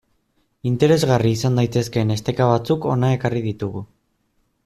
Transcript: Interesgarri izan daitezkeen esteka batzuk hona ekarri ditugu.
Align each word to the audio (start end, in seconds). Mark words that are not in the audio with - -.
Interesgarri 0.69 1.33
izan 1.37 1.59
daitezkeen 1.59 2.15
esteka 2.17 2.47
batzuk 2.53 2.87
hona 2.93 3.13
ekarri 3.19 3.43
ditugu. 3.51 3.87